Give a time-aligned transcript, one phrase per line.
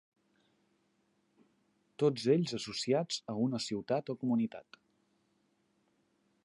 [2.05, 4.83] Tots ells associats a una ciutat o comunitat.